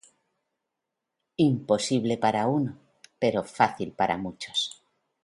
[1.49, 2.71] Imposible para uno
[3.21, 4.59] pero fácil para muchos.